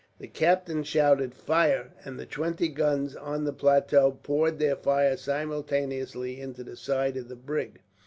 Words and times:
The 0.17 0.25
captain 0.27 0.81
shouted 0.81 1.35
"Fire!" 1.35 1.89
and 2.03 2.17
the 2.17 2.25
twenty 2.25 2.69
guns 2.69 3.15
on 3.15 3.43
the 3.43 3.53
plateau 3.53 4.17
poured 4.23 4.57
their 4.57 4.75
fire 4.75 5.15
simultaneously 5.15 6.41
into 6.41 6.63
the 6.63 6.75
side 6.75 7.17
of 7.17 7.29
the 7.29 7.35
brig. 7.35 7.81